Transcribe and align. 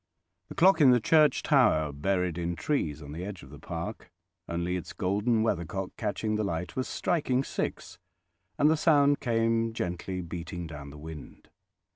The 0.49 0.55
clock 0.55 0.81
in 0.81 0.89
the 0.89 0.99
church 0.99 1.43
tower, 1.43 1.91
buried 1.91 2.39
in 2.39 2.55
trees 2.55 3.03
on 3.03 3.11
the 3.11 3.23
edge 3.23 3.43
of 3.43 3.51
the 3.51 3.59
park, 3.59 4.09
only 4.49 4.75
its 4.75 4.93
golden 4.93 5.43
weather 5.43 5.63
cock 5.63 5.91
catching 5.95 6.37
the 6.37 6.43
light, 6.43 6.75
was 6.75 6.87
striking 6.87 7.43
six, 7.43 7.99
and 8.57 8.67
the 8.67 8.77
sound 8.77 9.19
came 9.19 9.73
gently 9.73 10.21
beating 10.23 10.65
down 10.65 10.89
the 10.89 10.97
wind. 10.97 11.49